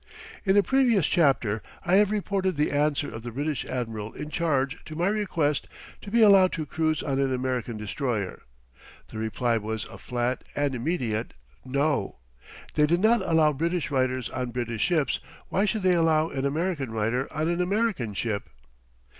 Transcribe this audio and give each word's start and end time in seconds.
In 0.45 0.57
a 0.57 0.63
previous 0.63 1.05
chapter 1.07 1.61
I 1.85 1.97
have 1.97 2.09
reported 2.09 2.55
the 2.55 2.71
answer 2.71 3.13
of 3.13 3.21
the 3.21 3.29
British 3.29 3.65
admiral 3.65 4.13
in 4.13 4.31
charge 4.31 4.83
to 4.85 4.95
my 4.95 5.07
request 5.07 5.69
to 6.01 6.09
be 6.09 6.23
allowed 6.23 6.51
to 6.53 6.65
cruise 6.65 7.03
on 7.03 7.19
an 7.19 7.31
American 7.31 7.77
destroyer. 7.77 8.41
The 9.09 9.19
reply 9.19 9.59
was 9.59 9.85
a 9.85 9.99
flat 9.99 10.43
and 10.55 10.73
immediate: 10.73 11.35
"No." 11.63 12.17
They 12.73 12.87
did 12.87 12.99
not 12.99 13.21
allow 13.21 13.53
British 13.53 13.91
writers 13.91 14.27
on 14.31 14.49
British 14.49 14.81
ships; 14.81 15.19
why 15.49 15.65
should 15.65 15.83
they 15.83 15.93
allow 15.93 16.29
an 16.29 16.45
American 16.47 16.91
writer 16.91 17.31
on 17.31 17.47
an 17.47 17.61
American 17.61 18.15
ship? 18.15 18.49